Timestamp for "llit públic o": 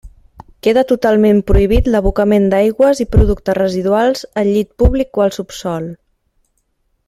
4.55-5.27